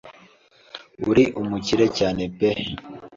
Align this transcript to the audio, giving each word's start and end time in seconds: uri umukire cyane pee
uri 1.09 1.23
umukire 1.41 1.85
cyane 1.97 2.23
pee 2.37 2.63